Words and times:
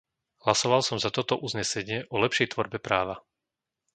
Hlasoval 0.45 0.81
som 0.87 0.97
za 1.03 1.09
toto 1.17 1.35
uznesenie 1.47 1.99
o 2.09 2.15
lepšej 2.23 2.47
tvorbe 2.57 2.77
práva. 2.87 3.15